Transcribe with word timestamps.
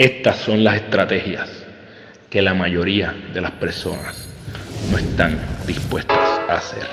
Estas 0.00 0.38
son 0.38 0.64
las 0.64 0.76
estrategias 0.76 1.50
que 2.30 2.40
la 2.40 2.54
mayoría 2.54 3.12
de 3.34 3.42
las 3.42 3.50
personas 3.50 4.30
no 4.90 4.96
están 4.96 5.38
dispuestas 5.66 6.16
a 6.48 6.54
hacer. 6.54 6.86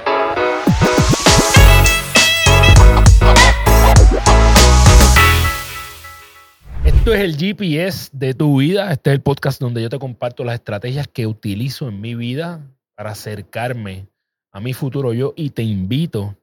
Esto 6.83 7.13
es 7.13 7.21
el 7.21 7.37
GPS 7.37 8.09
de 8.11 8.33
tu 8.33 8.57
vida. 8.57 8.91
Este 8.91 9.11
es 9.11 9.13
el 9.13 9.21
podcast 9.21 9.61
donde 9.61 9.81
yo 9.81 9.87
te 9.87 9.99
comparto 9.99 10.43
las 10.43 10.55
estrategias 10.55 11.07
que 11.07 11.27
utilizo 11.27 11.87
en 11.87 12.01
mi 12.01 12.13
vida 12.13 12.59
para 12.97 13.11
acercarme 13.11 14.09
a 14.51 14.59
mi 14.59 14.73
futuro 14.73 15.13
yo 15.13 15.33
y 15.37 15.51
te 15.51 15.63
invito 15.63 16.35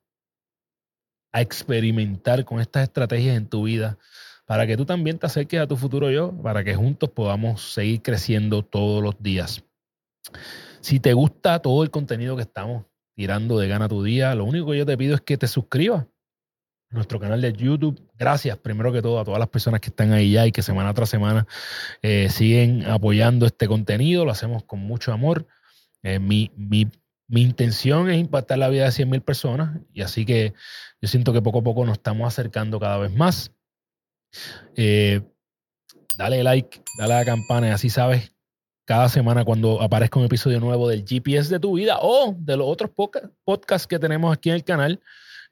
a 1.31 1.43
experimentar 1.43 2.47
con 2.47 2.59
estas 2.59 2.85
estrategias 2.85 3.37
en 3.37 3.51
tu 3.51 3.65
vida 3.65 3.99
para 4.47 4.67
que 4.67 4.77
tú 4.77 4.85
también 4.85 5.19
te 5.19 5.27
acerques 5.27 5.61
a 5.61 5.67
tu 5.67 5.77
futuro 5.77 6.11
yo, 6.11 6.33
para 6.43 6.65
que 6.65 6.75
juntos 6.75 7.11
podamos 7.11 7.73
seguir 7.73 8.03
creciendo 8.03 8.63
todos 8.63 9.03
los 9.03 9.23
días. 9.23 9.65
Si 10.81 11.01
te 11.01 11.13
gusta 11.15 11.61
todo 11.61 11.83
el 11.83 11.91
contenido 11.91 12.37
que 12.37 12.43
estamos 12.43 12.85
tirando 13.15 13.59
de 13.59 13.69
Gana 13.69 13.89
tu 13.89 14.03
Día, 14.03 14.35
lo 14.35 14.45
único 14.45 14.71
que 14.71 14.79
yo 14.79 14.87
te 14.87 14.97
pido 14.97 15.15
es 15.15 15.23
que 15.23 15.39
te 15.39 15.47
suscribas 15.47 16.05
a 16.91 16.95
nuestro 16.95 17.19
canal 17.19 17.41
de 17.41 17.53
YouTube. 17.53 18.01
Gracias 18.19 18.59
primero 18.59 18.93
que 18.93 19.01
todo 19.01 19.19
a 19.19 19.25
todas 19.25 19.39
las 19.39 19.49
personas 19.49 19.81
que 19.81 19.89
están 19.89 20.13
ahí 20.13 20.33
ya 20.33 20.47
y 20.47 20.53
que 20.53 20.63
semana 20.63 20.93
tras 20.93 21.09
semana 21.09 21.47
eh, 22.03 22.29
siguen 22.29 22.85
apoyando 22.85 23.47
este 23.47 23.67
contenido. 23.67 24.25
Lo 24.25 24.31
hacemos 24.31 24.65
con 24.65 24.81
mucho 24.81 25.13
amor. 25.13 25.47
Eh, 26.03 26.19
mi, 26.19 26.51
mi, 26.55 26.91
mi 27.29 27.41
intención 27.41 28.11
es 28.11 28.19
impactar 28.19 28.59
la 28.59 28.69
vida 28.69 28.85
de 28.85 28.93
100 28.93 29.09
mil 29.09 29.23
personas 29.23 29.81
y 29.95 30.03
así 30.03 30.27
que 30.27 30.53
yo 31.01 31.09
siento 31.09 31.33
que 31.33 31.41
poco 31.41 31.61
a 31.61 31.63
poco 31.63 31.87
nos 31.87 31.95
estamos 31.95 32.27
acercando 32.27 32.79
cada 32.79 32.99
vez 32.99 33.13
más. 33.13 33.53
Eh, 34.77 35.21
dale 36.17 36.43
like, 36.43 36.81
dale 36.99 37.15
a 37.15 37.19
la 37.19 37.25
campana 37.25 37.69
y 37.69 37.71
así 37.71 37.91
sabes 37.91 38.35
cada 38.85 39.09
semana 39.09 39.45
cuando 39.45 39.81
aparezca 39.81 40.19
un 40.19 40.27
episodio 40.27 40.61
nuevo 40.61 40.89
del 40.89 41.05
GPS 41.07 41.51
de 41.51 41.59
tu 41.59 41.75
vida 41.75 41.99
o 42.01 42.35
de 42.39 42.57
los 42.57 42.67
otros 42.69 42.91
podcasts 43.45 43.87
que 43.87 43.99
tenemos 43.99 44.35
aquí 44.37 44.51
en 44.51 44.57
el 44.57 44.65
canal, 44.65 45.01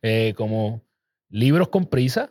eh, 0.03 0.35
como 0.37 0.83
libros 1.31 1.69
con 1.69 1.87
prisa 1.87 2.31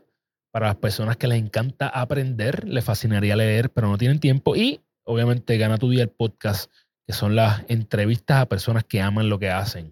para 0.52 0.68
las 0.68 0.76
personas 0.76 1.18
que 1.18 1.28
les 1.28 1.40
encanta 1.40 1.88
aprender, 1.88 2.68
les 2.68 2.84
fascinaría 2.84 3.36
leer, 3.36 3.72
pero 3.72 3.88
no 3.88 3.98
tienen 3.98 4.20
tiempo. 4.20 4.56
Y 4.56 4.82
obviamente 5.04 5.58
Gana 5.58 5.78
tu 5.78 5.90
Día 5.90 6.04
el 6.04 6.10
podcast, 6.10 6.72
que 7.08 7.14
son 7.14 7.36
las 7.36 7.64
entrevistas 7.68 8.42
a 8.42 8.50
personas 8.50 8.84
que 8.84 9.02
aman 9.02 9.30
lo 9.30 9.40
que 9.40 9.50
hacen. 9.50 9.92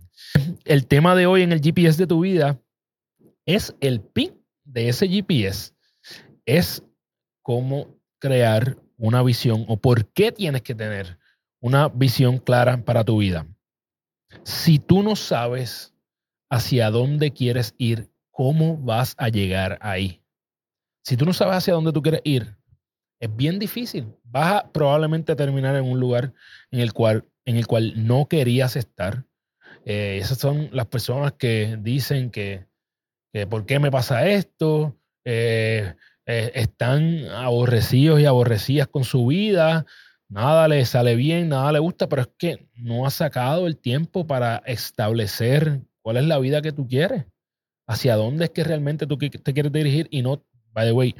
El 0.66 0.86
tema 0.86 1.16
de 1.16 1.26
hoy 1.26 1.42
en 1.42 1.54
el 1.54 1.62
GPS 1.62 1.98
de 1.98 2.08
tu 2.08 2.22
vida 2.22 2.60
es 3.46 3.76
el 3.80 4.02
PIN 4.02 4.40
de 4.64 4.90
ese 4.90 5.08
GPS 5.08 5.74
es 6.58 6.84
cómo 7.42 7.96
crear 8.20 8.78
una 8.98 9.24
visión 9.24 9.66
o 9.68 9.78
por 9.78 10.12
qué 10.12 10.32
tienes 10.32 10.62
que 10.62 10.76
tener 10.76 11.20
una 11.62 11.90
visión 11.90 12.38
clara 12.40 12.84
para 12.84 13.04
tu 13.04 13.20
vida. 13.20 13.48
Si 14.44 14.80
tú 14.80 15.04
no 15.04 15.16
sabes 15.16 15.94
hacia 16.50 16.90
dónde 16.90 17.32
quieres 17.32 17.76
ir, 17.78 18.10
¿cómo 18.32 18.78
vas 18.78 19.16
a 19.18 19.30
llegar 19.30 19.78
ahí? 19.82 20.22
Si 21.04 21.18
tú 21.18 21.26
no 21.26 21.34
sabes 21.34 21.58
hacia 21.58 21.74
dónde 21.74 21.94
tú 21.94 22.02
quieres 22.02 22.22
ir, 22.24 22.56
es 23.20 23.36
bien 23.36 23.60
difícil. 23.60 24.08
Vas 24.24 24.54
a 24.54 24.72
probablemente 24.72 25.36
terminar 25.36 25.76
en 25.76 25.86
un 25.86 26.00
lugar 26.00 26.34
en 26.72 26.80
el 26.80 26.94
cual, 26.94 27.26
en 27.46 27.58
el 27.58 27.68
cual 27.68 28.08
no 28.08 28.28
querías 28.28 28.76
estar. 28.76 29.26
Eh, 29.86 30.18
esas 30.22 30.38
son 30.38 30.70
las 30.72 30.88
personas 30.88 31.34
que 31.34 31.78
dicen 31.80 32.32
que, 32.32 32.66
¿por 33.50 33.66
qué 33.66 33.80
me 33.80 33.92
pasa 33.92 34.28
esto? 34.28 34.96
Eh, 35.26 35.94
eh, 36.32 36.52
están 36.54 37.26
aborrecidos 37.30 38.20
y 38.20 38.28
aborrecidas 38.28 38.88
con 38.88 39.04
su 39.04 39.26
vida, 39.26 39.88
nada 40.28 40.68
les 40.68 40.90
sale 40.90 41.16
bien, 41.16 41.50
nada 41.50 41.72
le 41.72 41.80
gusta, 41.80 42.08
pero 42.08 42.22
es 42.22 42.30
que 42.38 42.70
no 42.76 43.08
has 43.08 43.16
sacado 43.16 43.66
el 43.66 43.78
tiempo 43.78 44.28
para 44.28 44.58
establecer 44.68 45.82
cuál 46.04 46.18
es 46.18 46.26
la 46.26 46.38
vida 46.38 46.62
que 46.62 46.72
tú 46.72 46.88
quieres, 46.88 47.26
hacia 47.88 48.16
dónde 48.16 48.46
es 48.46 48.52
que 48.52 48.64
realmente 48.64 49.08
tú 49.08 49.18
te 49.18 49.54
quieres 49.56 49.72
dirigir 49.72 50.08
y 50.12 50.22
no, 50.22 50.46
by 50.72 50.86
the 50.86 50.92
way, 50.92 51.16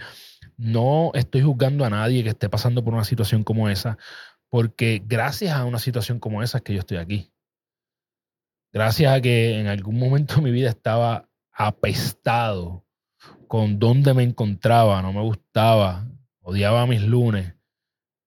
no 0.58 1.10
estoy 1.16 1.42
juzgando 1.42 1.86
a 1.86 1.90
nadie 1.90 2.22
que 2.22 2.30
esté 2.30 2.48
pasando 2.48 2.84
por 2.84 2.94
una 2.94 3.04
situación 3.04 3.44
como 3.44 3.68
esa, 3.68 3.98
porque 4.48 5.02
gracias 5.04 5.56
a 5.56 5.66
una 5.66 5.80
situación 5.80 6.20
como 6.20 6.44
esa 6.44 6.60
es 6.60 6.64
que 6.64 6.76
yo 6.76 6.82
estoy 6.82 6.98
aquí. 6.98 7.34
Gracias 8.72 9.12
a 9.12 9.20
que 9.22 9.60
en 9.60 9.66
algún 9.66 9.98
momento 9.98 10.36
de 10.36 10.42
mi 10.44 10.52
vida 10.52 10.70
estaba 10.70 11.28
apestado 11.52 12.86
con 13.48 13.80
dónde 13.80 14.14
me 14.14 14.24
encontraba, 14.24 15.02
no 15.02 15.14
me 15.14 15.22
gustaba, 15.22 16.08
odiaba 16.42 16.86
mis 16.86 17.02
lunes, 17.02 17.56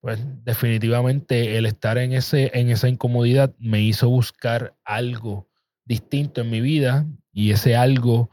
pues 0.01 0.19
definitivamente 0.43 1.57
el 1.57 1.65
estar 1.65 1.97
en, 1.97 2.13
ese, 2.13 2.51
en 2.53 2.69
esa 2.69 2.89
incomodidad 2.89 3.55
me 3.57 3.81
hizo 3.81 4.09
buscar 4.09 4.75
algo 4.83 5.47
distinto 5.85 6.41
en 6.41 6.49
mi 6.49 6.61
vida 6.61 7.05
y 7.31 7.51
ese 7.51 7.75
algo 7.75 8.29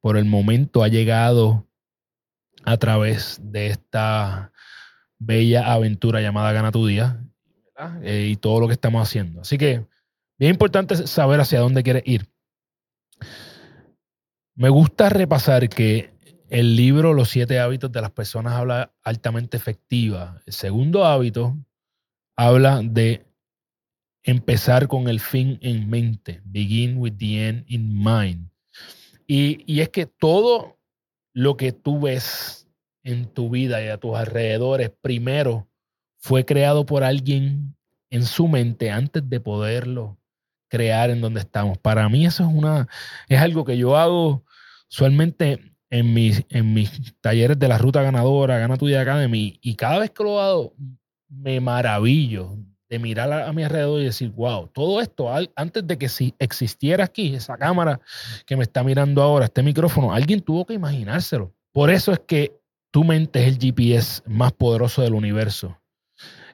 por 0.00 0.18
el 0.18 0.26
momento 0.26 0.82
ha 0.82 0.88
llegado 0.88 1.66
a 2.64 2.76
través 2.76 3.40
de 3.42 3.68
esta 3.68 4.52
bella 5.18 5.72
aventura 5.72 6.20
llamada 6.20 6.52
Gana 6.52 6.72
tu 6.72 6.86
Día 6.86 7.24
eh, 8.02 8.28
y 8.30 8.36
todo 8.36 8.60
lo 8.60 8.66
que 8.66 8.74
estamos 8.74 9.02
haciendo. 9.02 9.40
Así 9.40 9.58
que 9.58 9.86
bien 10.38 10.52
importante 10.52 11.06
saber 11.06 11.40
hacia 11.40 11.60
dónde 11.60 11.82
quieres 11.82 12.02
ir. 12.06 12.33
Me 14.56 14.68
gusta 14.68 15.08
repasar 15.08 15.68
que 15.68 16.14
el 16.48 16.76
libro 16.76 17.12
Los 17.12 17.30
siete 17.30 17.58
hábitos 17.58 17.90
de 17.90 18.00
las 18.00 18.12
personas 18.12 18.52
habla 18.52 18.94
altamente 19.02 19.56
efectiva. 19.56 20.40
El 20.46 20.52
segundo 20.52 21.04
hábito 21.04 21.56
habla 22.36 22.80
de 22.82 23.26
empezar 24.22 24.86
con 24.86 25.08
el 25.08 25.18
fin 25.18 25.58
en 25.60 25.90
mente. 25.90 26.40
Begin 26.44 26.98
with 26.98 27.14
the 27.18 27.48
end 27.48 27.64
in 27.66 27.98
mind. 28.02 28.48
Y, 29.26 29.64
y 29.66 29.80
es 29.80 29.88
que 29.88 30.06
todo 30.06 30.78
lo 31.32 31.56
que 31.56 31.72
tú 31.72 32.00
ves 32.00 32.68
en 33.02 33.26
tu 33.26 33.50
vida 33.50 33.84
y 33.84 33.88
a 33.88 33.98
tus 33.98 34.14
alrededores, 34.14 34.92
primero 35.00 35.68
fue 36.18 36.44
creado 36.44 36.86
por 36.86 37.02
alguien 37.02 37.76
en 38.10 38.24
su 38.24 38.46
mente 38.46 38.92
antes 38.92 39.28
de 39.28 39.40
poderlo 39.40 40.16
crear 40.74 41.10
en 41.10 41.20
donde 41.20 41.38
estamos. 41.38 41.78
Para 41.78 42.08
mí 42.08 42.26
eso 42.26 42.42
es 42.42 42.50
una 42.52 42.88
es 43.28 43.40
algo 43.40 43.64
que 43.64 43.76
yo 43.76 43.96
hago 43.96 44.44
usualmente 44.90 45.60
en 45.88 46.12
mis, 46.12 46.44
en 46.48 46.74
mis 46.74 47.14
talleres 47.20 47.56
de 47.56 47.68
la 47.68 47.78
ruta 47.78 48.02
ganadora, 48.02 48.58
Gana 48.58 48.76
tu 48.76 48.88
Día 48.88 49.02
Academy, 49.02 49.56
y 49.62 49.76
cada 49.76 50.00
vez 50.00 50.10
que 50.10 50.24
lo 50.24 50.40
hago, 50.40 50.74
me 51.28 51.60
maravillo 51.60 52.56
de 52.88 52.98
mirar 52.98 53.32
a, 53.32 53.52
mi 53.52 53.62
alrededor 53.62 54.00
y 54.00 54.06
decir, 54.06 54.32
wow, 54.32 54.66
todo 54.74 55.00
esto, 55.00 55.30
antes 55.54 55.86
de 55.86 55.96
que 55.96 56.08
si 56.08 56.34
existiera 56.40 57.04
aquí 57.04 57.36
esa 57.36 57.56
cámara 57.56 58.00
que 58.44 58.56
me 58.56 58.64
está 58.64 58.82
mirando 58.82 59.22
ahora, 59.22 59.44
este 59.44 59.62
micrófono, 59.62 60.12
alguien 60.12 60.40
tuvo 60.40 60.66
que 60.66 60.74
imaginárselo. 60.74 61.54
Por 61.72 61.90
eso 61.90 62.12
es 62.12 62.20
que 62.26 62.58
tu 62.90 63.04
mente 63.04 63.42
es 63.42 63.48
el 63.52 63.58
GPS 63.58 64.22
más 64.26 64.52
poderoso 64.52 65.02
del 65.02 65.14
universo. 65.14 65.78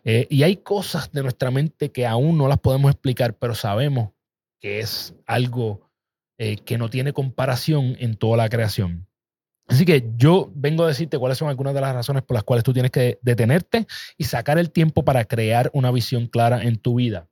Eh, 0.04 0.26
y 0.30 0.42
hay 0.42 0.56
cosas 0.58 1.12
de 1.12 1.22
nuestra 1.22 1.50
mente 1.50 1.92
que 1.92 2.06
aún 2.06 2.38
no 2.38 2.48
las 2.48 2.58
podemos 2.58 2.90
explicar, 2.90 3.36
pero 3.38 3.54
sabemos 3.54 4.10
que 4.60 4.80
es 4.80 5.14
algo 5.26 5.90
eh, 6.38 6.56
que 6.56 6.78
no 6.78 6.88
tiene 6.88 7.12
comparación 7.12 7.96
en 7.98 8.16
toda 8.16 8.36
la 8.36 8.48
creación. 8.48 9.06
Así 9.66 9.84
que 9.84 10.10
yo 10.16 10.50
vengo 10.54 10.84
a 10.84 10.88
decirte 10.88 11.18
cuáles 11.18 11.38
son 11.38 11.48
algunas 11.48 11.74
de 11.74 11.80
las 11.80 11.94
razones 11.94 12.24
por 12.24 12.34
las 12.34 12.42
cuales 12.42 12.64
tú 12.64 12.72
tienes 12.72 12.90
que 12.90 13.18
detenerte 13.22 13.86
y 14.16 14.24
sacar 14.24 14.58
el 14.58 14.72
tiempo 14.72 15.04
para 15.04 15.24
crear 15.24 15.70
una 15.74 15.92
visión 15.92 16.26
clara 16.26 16.62
en 16.62 16.78
tu 16.78 16.96
vida. 16.96 17.28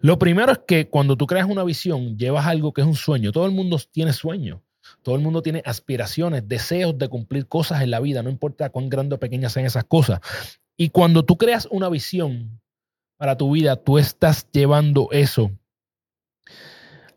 Lo 0.00 0.18
primero 0.18 0.52
es 0.52 0.60
que 0.66 0.88
cuando 0.88 1.16
tú 1.16 1.26
creas 1.26 1.48
una 1.48 1.64
visión, 1.64 2.16
llevas 2.16 2.46
algo 2.46 2.72
que 2.72 2.80
es 2.80 2.86
un 2.86 2.94
sueño. 2.94 3.30
Todo 3.32 3.46
el 3.46 3.52
mundo 3.52 3.78
tiene 3.90 4.12
sueños. 4.12 4.60
Todo 5.02 5.16
el 5.16 5.20
mundo 5.20 5.42
tiene 5.42 5.62
aspiraciones, 5.64 6.48
deseos 6.48 6.96
de 6.96 7.08
cumplir 7.08 7.48
cosas 7.48 7.82
en 7.82 7.90
la 7.90 8.00
vida, 8.00 8.22
no 8.22 8.30
importa 8.30 8.70
cuán 8.70 8.88
grandes 8.88 9.16
o 9.16 9.20
pequeñas 9.20 9.52
sean 9.52 9.66
esas 9.66 9.84
cosas. 9.84 10.20
Y 10.76 10.90
cuando 10.90 11.24
tú 11.24 11.36
creas 11.36 11.66
una 11.70 11.88
visión 11.88 12.60
para 13.16 13.36
tu 13.36 13.52
vida, 13.52 13.76
tú 13.76 13.98
estás 13.98 14.48
llevando 14.52 15.08
eso 15.10 15.50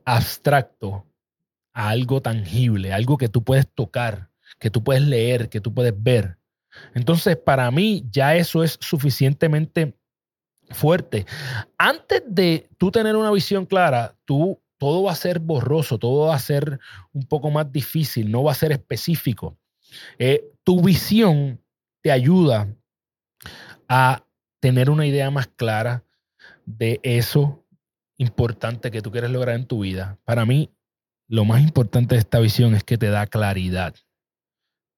abstracto 0.05 1.05
algo 1.73 2.21
tangible, 2.21 2.93
algo 2.93 3.17
que 3.17 3.29
tú 3.29 3.43
puedes 3.43 3.67
tocar, 3.67 4.29
que 4.59 4.69
tú 4.69 4.83
puedes 4.83 5.03
leer, 5.03 5.49
que 5.49 5.61
tú 5.61 5.73
puedes 5.73 5.93
ver. 5.95 6.37
Entonces, 6.93 7.37
para 7.37 7.69
mí 7.71 8.05
ya 8.11 8.35
eso 8.35 8.63
es 8.63 8.77
suficientemente 8.81 9.95
fuerte. 10.71 11.25
Antes 11.77 12.23
de 12.27 12.69
tú 12.77 12.91
tener 12.91 13.15
una 13.15 13.31
visión 13.31 13.65
clara, 13.65 14.15
tú 14.25 14.61
todo 14.77 15.03
va 15.03 15.11
a 15.11 15.15
ser 15.15 15.39
borroso, 15.39 15.97
todo 15.97 16.27
va 16.27 16.35
a 16.35 16.39
ser 16.39 16.79
un 17.11 17.23
poco 17.23 17.51
más 17.51 17.71
difícil, 17.71 18.31
no 18.31 18.43
va 18.43 18.53
a 18.53 18.55
ser 18.55 18.71
específico. 18.71 19.57
Eh, 20.17 20.51
tu 20.63 20.81
visión 20.81 21.61
te 22.01 22.11
ayuda 22.11 22.73
a 23.87 24.25
tener 24.59 24.89
una 24.89 25.05
idea 25.05 25.31
más 25.31 25.47
clara 25.47 26.03
de 26.65 26.99
eso 27.03 27.65
importante 28.17 28.91
que 28.91 29.01
tú 29.01 29.11
quieres 29.11 29.31
lograr 29.31 29.55
en 29.55 29.65
tu 29.65 29.79
vida. 29.79 30.19
Para 30.25 30.45
mí, 30.45 30.71
lo 31.27 31.45
más 31.45 31.61
importante 31.61 32.15
de 32.15 32.19
esta 32.19 32.39
visión 32.39 32.75
es 32.75 32.83
que 32.83 32.97
te 32.97 33.09
da 33.09 33.27
claridad. 33.27 33.95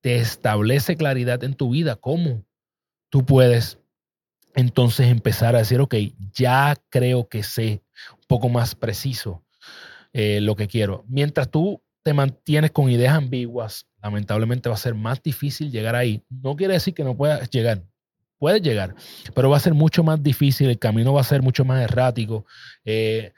Te 0.01 0.17
establece 0.17 0.97
claridad 0.97 1.43
en 1.43 1.53
tu 1.53 1.69
vida. 1.69 1.95
¿Cómo? 1.95 2.43
tú 3.11 3.25
puedes 3.25 3.77
entonces 4.55 5.07
empezar 5.07 5.55
a 5.55 5.59
decir, 5.59 5.79
ok, 5.79 5.95
ya 6.33 6.75
creo 6.89 7.29
que 7.29 7.43
sé 7.43 7.83
un 8.13 8.25
poco 8.27 8.49
más 8.49 8.73
preciso 8.73 9.45
eh, 10.13 10.41
lo 10.41 10.55
que 10.55 10.67
quiero. 10.67 11.05
Mientras 11.07 11.51
tú 11.51 11.83
te 12.03 12.13
mantienes 12.13 12.71
con 12.71 12.89
ideas 12.89 13.13
ambiguas, 13.13 13.85
lamentablemente 14.01 14.69
va 14.69 14.75
a 14.75 14.79
ser 14.79 14.95
más 14.95 15.21
difícil 15.21 15.71
llegar 15.71 15.95
ahí. 15.95 16.23
No 16.29 16.55
quiere 16.55 16.73
decir 16.73 16.93
que 16.93 17.03
no 17.03 17.15
puedas 17.15 17.49
llegar. 17.49 17.83
Puedes 18.41 18.63
llegar, 18.63 18.95
pero 19.35 19.51
va 19.51 19.57
a 19.57 19.59
ser 19.59 19.75
mucho 19.75 20.03
más 20.03 20.23
difícil, 20.23 20.67
el 20.67 20.79
camino 20.79 21.13
va 21.13 21.21
a 21.21 21.23
ser 21.23 21.43
mucho 21.43 21.63
más 21.63 21.79
errático, 21.83 22.47
eh, 22.83 23.33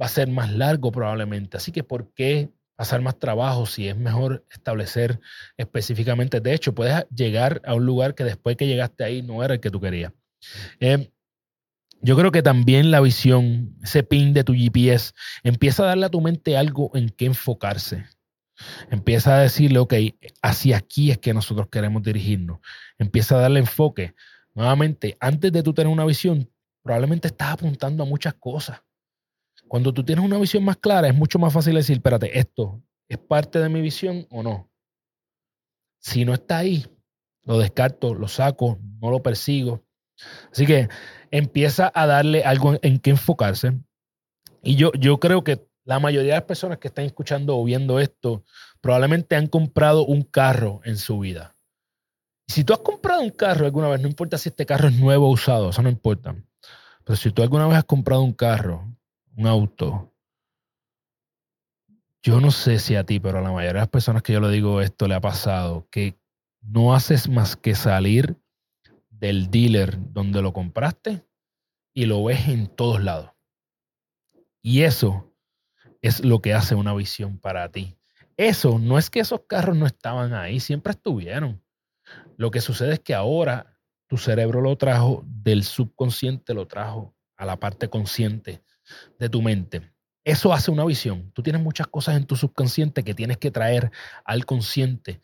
va 0.00 0.06
a 0.06 0.08
ser 0.08 0.28
más 0.28 0.52
largo 0.52 0.92
probablemente. 0.92 1.56
Así 1.56 1.72
que, 1.72 1.82
¿por 1.82 2.14
qué 2.14 2.50
pasar 2.76 3.00
más 3.00 3.18
trabajo 3.18 3.66
si 3.66 3.88
es 3.88 3.96
mejor 3.96 4.46
establecer 4.52 5.18
específicamente? 5.56 6.38
De 6.40 6.54
hecho, 6.54 6.76
puedes 6.76 7.08
llegar 7.08 7.60
a 7.64 7.74
un 7.74 7.86
lugar 7.86 8.14
que 8.14 8.22
después 8.22 8.56
que 8.56 8.68
llegaste 8.68 9.02
ahí 9.02 9.20
no 9.20 9.42
era 9.42 9.54
el 9.54 9.60
que 9.60 9.72
tú 9.72 9.80
querías. 9.80 10.12
Eh, 10.78 11.10
yo 12.00 12.16
creo 12.16 12.30
que 12.30 12.42
también 12.42 12.92
la 12.92 13.00
visión, 13.00 13.76
ese 13.82 14.04
pin 14.04 14.32
de 14.32 14.44
tu 14.44 14.52
GPS, 14.52 15.12
empieza 15.42 15.82
a 15.82 15.86
darle 15.86 16.06
a 16.06 16.10
tu 16.10 16.20
mente 16.20 16.56
algo 16.56 16.92
en 16.94 17.08
qué 17.08 17.26
enfocarse. 17.26 18.06
Empieza 18.92 19.34
a 19.34 19.40
decirle, 19.40 19.80
ok, 19.80 19.94
hacia 20.40 20.76
aquí 20.76 21.10
es 21.10 21.18
que 21.18 21.34
nosotros 21.34 21.66
queremos 21.68 22.04
dirigirnos. 22.04 22.60
Empieza 22.96 23.36
a 23.36 23.40
darle 23.40 23.58
enfoque. 23.58 24.14
Nuevamente, 24.56 25.18
antes 25.20 25.52
de 25.52 25.62
tú 25.62 25.74
tener 25.74 25.92
una 25.92 26.06
visión, 26.06 26.50
probablemente 26.82 27.28
estás 27.28 27.52
apuntando 27.52 28.02
a 28.02 28.06
muchas 28.06 28.32
cosas. 28.34 28.82
Cuando 29.68 29.92
tú 29.92 30.02
tienes 30.02 30.24
una 30.24 30.38
visión 30.38 30.64
más 30.64 30.78
clara, 30.78 31.08
es 31.08 31.14
mucho 31.14 31.38
más 31.38 31.52
fácil 31.52 31.74
decir, 31.74 31.98
espérate, 31.98 32.38
esto 32.38 32.82
es 33.06 33.18
parte 33.18 33.58
de 33.58 33.68
mi 33.68 33.82
visión 33.82 34.26
o 34.30 34.42
no. 34.42 34.70
Si 35.98 36.24
no 36.24 36.32
está 36.32 36.58
ahí, 36.58 36.86
lo 37.42 37.58
descarto, 37.58 38.14
lo 38.14 38.28
saco, 38.28 38.78
no 39.02 39.10
lo 39.10 39.22
persigo. 39.22 39.84
Así 40.50 40.64
que 40.64 40.88
empieza 41.30 41.92
a 41.94 42.06
darle 42.06 42.42
algo 42.42 42.78
en, 42.80 42.98
qué 42.98 43.10
enfocarse. 43.10 43.78
Y 44.62 44.76
yo, 44.76 44.90
yo 44.92 45.20
creo 45.20 45.44
que 45.44 45.68
la 45.84 46.00
mayoría 46.00 46.32
de 46.32 46.38
las 46.38 46.46
personas 46.46 46.78
que 46.78 46.88
están 46.88 47.04
escuchando 47.04 47.58
o 47.58 47.64
viendo 47.64 48.00
esto 48.00 48.42
probablemente 48.80 49.36
han 49.36 49.48
comprado 49.48 50.06
un 50.06 50.22
carro 50.22 50.80
en 50.84 50.96
su 50.96 51.18
vida. 51.18 51.55
Si 52.48 52.64
tú 52.64 52.72
has 52.72 52.80
comprado 52.80 53.20
un 53.20 53.30
carro 53.30 53.66
alguna 53.66 53.88
vez, 53.88 54.00
no 54.00 54.08
importa 54.08 54.38
si 54.38 54.50
este 54.50 54.66
carro 54.66 54.88
es 54.88 54.94
nuevo 54.94 55.26
o 55.26 55.32
usado, 55.32 55.70
eso 55.70 55.82
no 55.82 55.88
importa. 55.88 56.34
Pero 57.04 57.16
si 57.16 57.30
tú 57.30 57.42
alguna 57.42 57.66
vez 57.66 57.78
has 57.78 57.84
comprado 57.84 58.22
un 58.22 58.32
carro, 58.32 58.84
un 59.36 59.46
auto, 59.46 60.12
yo 62.22 62.40
no 62.40 62.50
sé 62.50 62.78
si 62.78 62.96
a 62.96 63.04
ti, 63.04 63.20
pero 63.20 63.38
a 63.38 63.42
la 63.42 63.52
mayoría 63.52 63.74
de 63.74 63.80
las 63.80 63.88
personas 63.88 64.22
que 64.22 64.32
yo 64.32 64.40
le 64.40 64.50
digo 64.50 64.80
esto 64.80 65.06
le 65.06 65.14
ha 65.14 65.20
pasado, 65.20 65.86
que 65.90 66.18
no 66.60 66.94
haces 66.94 67.28
más 67.28 67.56
que 67.56 67.74
salir 67.74 68.36
del 69.10 69.50
dealer 69.50 69.96
donde 70.12 70.42
lo 70.42 70.52
compraste 70.52 71.24
y 71.94 72.06
lo 72.06 72.24
ves 72.24 72.48
en 72.48 72.66
todos 72.66 73.02
lados. 73.02 73.30
Y 74.60 74.82
eso 74.82 75.32
es 76.02 76.24
lo 76.24 76.40
que 76.40 76.54
hace 76.54 76.74
una 76.74 76.94
visión 76.94 77.38
para 77.38 77.70
ti. 77.70 77.96
Eso 78.36 78.78
no 78.78 78.98
es 78.98 79.08
que 79.08 79.20
esos 79.20 79.42
carros 79.46 79.76
no 79.76 79.86
estaban 79.86 80.34
ahí, 80.34 80.60
siempre 80.60 80.90
estuvieron. 80.90 81.62
Lo 82.36 82.50
que 82.50 82.60
sucede 82.60 82.94
es 82.94 83.00
que 83.00 83.14
ahora 83.14 83.74
tu 84.06 84.18
cerebro 84.18 84.60
lo 84.60 84.76
trajo 84.76 85.24
del 85.26 85.64
subconsciente, 85.64 86.54
lo 86.54 86.66
trajo 86.66 87.14
a 87.36 87.44
la 87.44 87.58
parte 87.58 87.88
consciente 87.88 88.62
de 89.18 89.28
tu 89.28 89.42
mente. 89.42 89.92
Eso 90.24 90.52
hace 90.52 90.70
una 90.70 90.84
visión. 90.84 91.30
Tú 91.32 91.42
tienes 91.42 91.62
muchas 91.62 91.86
cosas 91.86 92.16
en 92.16 92.26
tu 92.26 92.36
subconsciente 92.36 93.04
que 93.04 93.14
tienes 93.14 93.38
que 93.38 93.50
traer 93.50 93.90
al 94.24 94.44
consciente. 94.44 95.20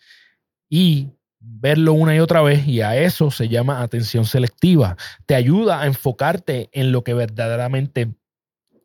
Y 0.69 1.11
verlo 1.41 1.93
una 1.93 2.15
y 2.15 2.21
otra 2.21 2.41
vez 2.41 2.67
y 2.67 2.83
a 2.83 2.97
eso 2.97 3.31
se 3.31 3.49
llama 3.49 3.83
atención 3.83 4.25
selectiva. 4.25 4.97
Te 5.27 5.35
ayuda 5.35 5.81
a 5.81 5.87
enfocarte 5.87 6.71
en 6.73 6.93
lo 6.93 7.03
que 7.03 7.15
verdaderamente 7.15 8.15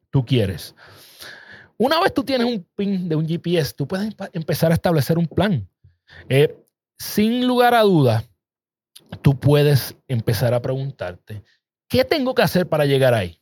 tú 0.10 0.26
quieres. 0.26 0.76
Una 1.78 2.00
vez 2.02 2.14
tú 2.14 2.24
tienes 2.24 2.48
un 2.48 2.66
pin 2.76 3.08
de 3.08 3.16
un 3.16 3.28
GPS, 3.28 3.74
tú 3.76 3.88
puedes 3.88 4.16
empezar 4.34 4.72
a 4.72 4.76
establecer 4.76 5.18
un 5.20 5.28
plan. 5.28 5.70
Eh, 6.30 6.56
sin 6.98 7.46
lugar 7.46 7.74
a 7.74 7.82
dudas, 7.82 8.30
tú 9.22 9.40
puedes 9.40 9.96
empezar 10.08 10.54
a 10.54 10.62
preguntarte, 10.62 11.44
¿qué 11.88 12.04
tengo 12.04 12.36
que 12.36 12.42
hacer 12.42 12.68
para 12.68 12.86
llegar 12.86 13.14
ahí? 13.14 13.40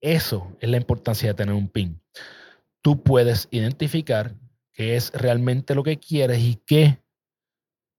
Eso 0.00 0.56
es 0.60 0.68
la 0.68 0.76
importancia 0.76 1.28
de 1.28 1.34
tener 1.34 1.54
un 1.54 1.68
pin. 1.68 2.00
Tú 2.82 3.02
puedes 3.02 3.48
identificar 3.52 4.34
qué 4.72 4.96
es 4.96 5.12
realmente 5.12 5.74
lo 5.74 5.84
que 5.84 5.98
quieres 5.98 6.40
y 6.40 6.56
qué 6.66 7.00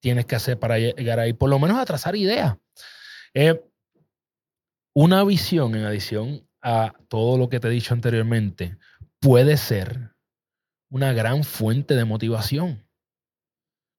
tienes 0.02 0.26
que 0.26 0.36
hacer 0.36 0.60
para 0.60 0.78
llegar 0.78 1.20
ahí, 1.20 1.32
por 1.32 1.50
lo 1.50 1.60
menos 1.60 1.80
a 1.80 1.86
trazar 1.86 2.16
ideas. 2.18 2.58
Eh, 3.34 3.64
una 4.94 5.24
visión, 5.24 5.76
en 5.76 5.86
adición 5.86 6.48
a 6.62 6.94
todo 7.08 7.38
lo 7.38 7.50
que 7.50 7.60
te 7.60 7.68
he 7.70 7.72
dicho 7.72 7.94
anteriormente, 7.94 8.78
puede 9.20 9.56
ser 9.58 10.14
una 10.92 11.14
gran 11.14 11.44
fuente 11.44 11.96
de 11.96 12.06
motivación. 12.06 12.86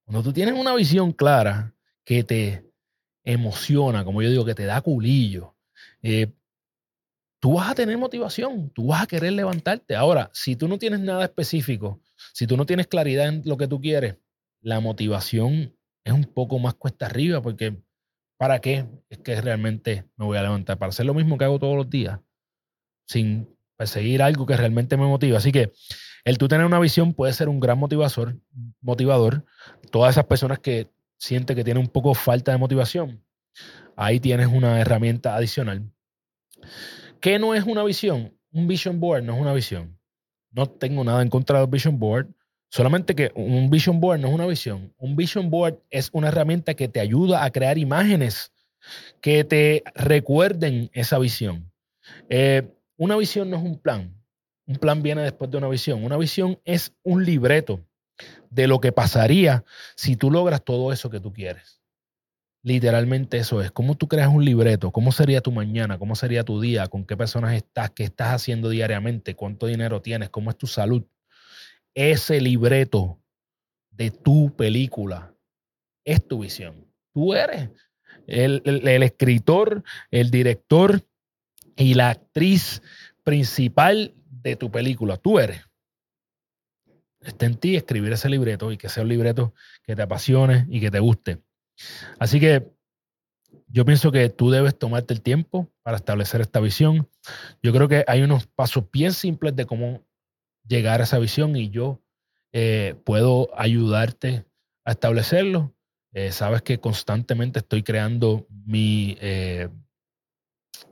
Cuando 0.04 0.22
tú 0.22 0.32
tienes 0.32 0.54
una 0.54 0.74
visión 0.74 1.12
clara 1.12 1.74
que 2.04 2.24
te 2.24 2.70
emociona, 3.24 4.04
como 4.04 4.22
yo 4.22 4.30
digo, 4.30 4.44
que 4.44 4.54
te 4.54 4.64
da 4.66 4.80
culillo, 4.80 5.56
eh, 6.02 6.32
tú 7.40 7.54
vas 7.54 7.70
a 7.70 7.74
tener 7.74 7.96
motivación, 7.98 8.70
tú 8.70 8.88
vas 8.88 9.02
a 9.02 9.06
querer 9.06 9.32
levantarte. 9.32 9.96
Ahora, 9.96 10.30
si 10.32 10.56
tú 10.56 10.68
no 10.68 10.78
tienes 10.78 11.00
nada 11.00 11.24
específico, 11.24 12.00
si 12.32 12.46
tú 12.46 12.56
no 12.56 12.66
tienes 12.66 12.86
claridad 12.86 13.28
en 13.28 13.42
lo 13.44 13.56
que 13.56 13.68
tú 13.68 13.80
quieres, 13.80 14.16
la 14.60 14.80
motivación 14.80 15.76
es 16.04 16.12
un 16.12 16.24
poco 16.24 16.58
más 16.58 16.74
cuesta 16.74 17.06
arriba 17.06 17.42
porque 17.42 17.82
¿para 18.36 18.60
qué 18.60 18.86
es 19.08 19.18
que 19.18 19.40
realmente 19.40 20.04
me 20.16 20.24
voy 20.26 20.38
a 20.38 20.42
levantar? 20.42 20.78
Para 20.78 20.90
hacer 20.90 21.06
lo 21.06 21.14
mismo 21.14 21.38
que 21.38 21.44
hago 21.44 21.58
todos 21.58 21.76
los 21.76 21.88
días, 21.88 22.20
sin 23.06 23.48
perseguir 23.76 24.22
algo 24.22 24.46
que 24.46 24.56
realmente 24.56 24.96
me 24.96 25.06
motiva. 25.06 25.38
Así 25.38 25.52
que 25.52 25.72
el 26.24 26.38
tú 26.38 26.48
tener 26.48 26.66
una 26.66 26.78
visión 26.78 27.14
puede 27.14 27.32
ser 27.32 27.48
un 27.48 27.60
gran 27.60 27.78
motivador, 27.78 28.38
motivador. 28.84 29.44
Todas 29.90 30.14
esas 30.14 30.26
personas 30.26 30.60
que 30.60 30.88
sienten 31.16 31.56
que 31.56 31.64
tienen 31.64 31.82
un 31.82 31.88
poco 31.88 32.14
falta 32.14 32.52
de 32.52 32.58
motivación, 32.58 33.24
ahí 33.96 34.20
tienes 34.20 34.46
una 34.46 34.80
herramienta 34.80 35.34
adicional. 35.34 35.90
¿Qué 37.20 37.38
no 37.38 37.54
es 37.54 37.64
una 37.64 37.82
visión? 37.82 38.38
Un 38.52 38.68
vision 38.68 39.00
board 39.00 39.24
no 39.24 39.34
es 39.34 39.40
una 39.40 39.52
visión. 39.52 39.98
No 40.52 40.66
tengo 40.66 41.02
nada 41.02 41.22
en 41.22 41.30
contra 41.30 41.58
del 41.58 41.68
vision 41.68 41.98
board. 41.98 42.28
Solamente 42.68 43.14
que 43.14 43.32
un 43.34 43.70
vision 43.70 44.00
board 44.00 44.20
no 44.20 44.28
es 44.28 44.34
una 44.34 44.46
visión. 44.46 44.92
Un 44.98 45.16
vision 45.16 45.50
board 45.50 45.80
es 45.90 46.10
una 46.12 46.28
herramienta 46.28 46.74
que 46.74 46.88
te 46.88 47.00
ayuda 47.00 47.44
a 47.44 47.50
crear 47.50 47.78
imágenes 47.78 48.52
que 49.20 49.44
te 49.44 49.82
recuerden 49.94 50.90
esa 50.92 51.18
visión. 51.18 51.72
Eh, 52.28 52.70
una 52.96 53.16
visión 53.16 53.50
no 53.50 53.56
es 53.56 53.62
un 53.62 53.78
plan. 53.78 54.14
Un 54.66 54.76
plan 54.76 55.02
viene 55.02 55.22
después 55.22 55.50
de 55.50 55.56
una 55.56 55.68
visión. 55.68 56.04
Una 56.04 56.16
visión 56.16 56.60
es 56.64 56.92
un 57.02 57.24
libreto 57.24 57.80
de 58.50 58.66
lo 58.66 58.80
que 58.80 58.92
pasaría 58.92 59.64
si 59.96 60.16
tú 60.16 60.30
logras 60.30 60.64
todo 60.64 60.92
eso 60.92 61.10
que 61.10 61.20
tú 61.20 61.32
quieres. 61.32 61.80
Literalmente 62.62 63.36
eso 63.36 63.60
es. 63.60 63.70
¿Cómo 63.70 63.94
tú 63.94 64.08
creas 64.08 64.28
un 64.28 64.44
libreto? 64.44 64.90
¿Cómo 64.90 65.12
sería 65.12 65.42
tu 65.42 65.52
mañana? 65.52 65.98
¿Cómo 65.98 66.14
sería 66.14 66.44
tu 66.44 66.60
día? 66.60 66.88
¿Con 66.88 67.04
qué 67.04 67.16
personas 67.16 67.54
estás? 67.54 67.90
¿Qué 67.90 68.04
estás 68.04 68.28
haciendo 68.28 68.70
diariamente? 68.70 69.34
¿Cuánto 69.34 69.66
dinero 69.66 70.00
tienes? 70.00 70.30
¿Cómo 70.30 70.50
es 70.50 70.56
tu 70.56 70.66
salud? 70.66 71.04
ese 71.94 72.40
libreto 72.40 73.20
de 73.90 74.10
tu 74.10 74.54
película 74.56 75.34
es 76.04 76.26
tu 76.26 76.40
visión. 76.40 76.86
Tú 77.12 77.34
eres 77.34 77.70
el, 78.26 78.62
escritor, 79.02 79.84
el 80.10 80.30
director 80.30 81.06
y 81.76 81.94
la 81.94 82.10
actriz 82.10 82.82
principal 83.22 84.14
de 84.26 84.56
tu 84.56 84.70
película. 84.70 85.16
Tú 85.16 85.38
eres. 85.38 85.62
Está 87.24 87.46
en 87.46 87.56
ti 87.56 87.76
escribir 87.76 88.12
ese 88.12 88.28
libreto 88.28 88.70
y 88.70 88.76
que 88.76 88.88
sea 88.88 89.02
un 89.02 89.08
libreto 89.08 89.54
que 89.82 89.96
te 89.96 90.02
apasione 90.02 90.66
y 90.68 90.80
que 90.80 90.90
te 90.90 91.00
guste. 91.00 91.42
Así 92.18 92.38
que 92.38 92.70
yo 93.68 93.84
pienso 93.84 94.12
que 94.12 94.28
tú 94.28 94.50
debes 94.50 94.78
tomarte 94.78 95.14
el 95.14 95.22
tiempo 95.22 95.72
para 95.82 95.96
establecer 95.96 96.40
esta 96.40 96.60
visión. 96.60 97.08
Yo 97.62 97.72
creo 97.72 97.88
que 97.88 98.04
hay 98.06 98.22
unos 98.22 98.46
pasos 98.46 98.84
bien 98.92 99.12
simples 99.12 99.56
de 99.56 99.66
cómo 99.66 100.04
llegar 100.66 101.00
a 101.00 101.04
esa 101.04 101.18
visión 101.18 101.56
y 101.56 101.70
yo 101.70 102.00
eh, 102.52 102.94
puedo 103.04 103.50
ayudarte 103.58 104.46
a 104.84 104.92
establecerlo. 104.92 105.74
Eh, 106.12 106.30
sabes 106.30 106.62
que 106.62 106.78
constantemente 106.78 107.58
estoy 107.58 107.82
creando 107.82 108.46
mi, 108.48 109.16
eh, 109.20 109.68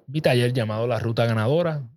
mi 0.06 0.20
taller 0.20 0.52
llamado 0.52 0.86
La 0.86 0.98
Ruta 0.98 1.26
Ganadora. 1.26 1.88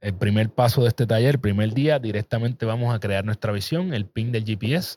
El 0.00 0.14
primer 0.14 0.50
paso 0.50 0.82
de 0.82 0.88
este 0.88 1.06
taller, 1.06 1.40
primer 1.40 1.74
día, 1.74 1.98
directamente 1.98 2.66
vamos 2.66 2.94
a 2.94 3.00
crear 3.00 3.24
nuestra 3.24 3.52
visión, 3.52 3.92
el 3.94 4.06
pin 4.06 4.30
del 4.32 4.44
GPS. 4.44 4.96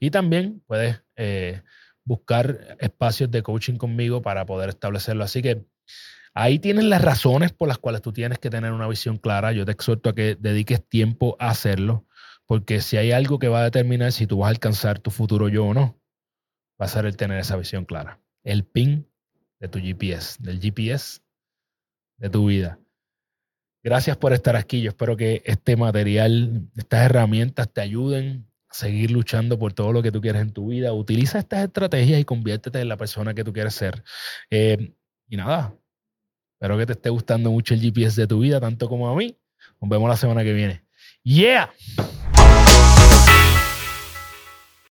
Y 0.00 0.10
también 0.10 0.62
puedes 0.66 1.02
buscar 2.04 2.76
espacios 2.80 3.30
de 3.30 3.42
coaching 3.42 3.76
conmigo 3.76 4.22
para 4.22 4.46
poder 4.46 4.70
establecerlo. 4.70 5.24
Así 5.24 5.42
que 5.42 5.66
ahí 6.32 6.58
tienes 6.58 6.84
las 6.84 7.02
razones 7.02 7.52
por 7.52 7.68
las 7.68 7.78
cuales 7.78 8.00
tú 8.00 8.12
tienes 8.12 8.38
que 8.38 8.48
tener 8.48 8.72
una 8.72 8.88
visión 8.88 9.18
clara. 9.18 9.52
Yo 9.52 9.66
te 9.66 9.72
exhorto 9.72 10.08
a 10.10 10.14
que 10.14 10.36
dediques 10.36 10.88
tiempo 10.88 11.36
a 11.38 11.50
hacerlo. 11.50 12.06
Porque 12.46 12.80
si 12.80 12.96
hay 12.96 13.12
algo 13.12 13.38
que 13.38 13.48
va 13.48 13.60
a 13.60 13.64
determinar 13.64 14.12
si 14.12 14.26
tú 14.26 14.38
vas 14.38 14.46
a 14.46 14.50
alcanzar 14.50 14.98
tu 14.98 15.10
futuro 15.10 15.50
yo 15.50 15.66
o 15.66 15.74
no, 15.74 16.00
va 16.80 16.86
a 16.86 16.88
ser 16.88 17.04
el 17.04 17.14
tener 17.16 17.38
esa 17.38 17.56
visión 17.56 17.84
clara. 17.84 18.18
el 18.48 18.64
pin 18.64 19.06
de 19.60 19.68
tu 19.68 19.78
GPS, 19.78 20.42
del 20.42 20.60
GPS 20.60 21.20
de 22.16 22.30
tu 22.30 22.46
vida. 22.46 22.78
Gracias 23.82 24.16
por 24.16 24.32
estar 24.32 24.56
aquí. 24.56 24.82
Yo 24.82 24.90
espero 24.90 25.16
que 25.16 25.42
este 25.44 25.76
material, 25.76 26.68
estas 26.76 27.04
herramientas 27.04 27.72
te 27.72 27.80
ayuden 27.80 28.46
a 28.68 28.74
seguir 28.74 29.10
luchando 29.10 29.58
por 29.58 29.72
todo 29.72 29.92
lo 29.92 30.02
que 30.02 30.12
tú 30.12 30.20
quieres 30.20 30.42
en 30.42 30.52
tu 30.52 30.68
vida. 30.68 30.92
Utiliza 30.92 31.38
estas 31.38 31.64
estrategias 31.64 32.20
y 32.20 32.24
conviértete 32.24 32.80
en 32.80 32.88
la 32.88 32.96
persona 32.96 33.34
que 33.34 33.44
tú 33.44 33.52
quieres 33.52 33.74
ser. 33.74 34.02
Eh, 34.50 34.92
y 35.28 35.36
nada, 35.36 35.74
espero 36.54 36.76
que 36.76 36.86
te 36.86 36.92
esté 36.92 37.10
gustando 37.10 37.50
mucho 37.50 37.74
el 37.74 37.80
GPS 37.80 38.20
de 38.20 38.26
tu 38.26 38.40
vida, 38.40 38.60
tanto 38.60 38.88
como 38.88 39.08
a 39.08 39.14
mí. 39.14 39.36
Nos 39.80 39.88
vemos 39.88 40.08
la 40.08 40.16
semana 40.16 40.42
que 40.42 40.52
viene. 40.52 40.84
Yeah! 41.22 41.70